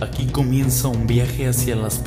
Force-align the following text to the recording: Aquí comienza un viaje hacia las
Aquí 0.00 0.26
comienza 0.26 0.88
un 0.88 1.06
viaje 1.06 1.48
hacia 1.48 1.76
las 1.76 1.98